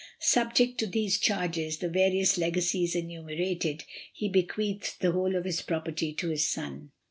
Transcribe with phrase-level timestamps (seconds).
[0.17, 6.11] Subject to these charges, and various legacies enumerated, he bequeathed the whole of his property
[6.13, 6.89] to his son.